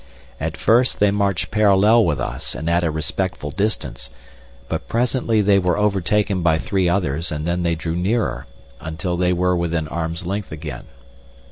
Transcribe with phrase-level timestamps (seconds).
[0.39, 4.09] At first they marched parallel with us, and at a respectful distance,
[4.67, 8.47] but presently they were overtaken by three others, and then they drew nearer,
[8.79, 10.85] until they were within arms length again.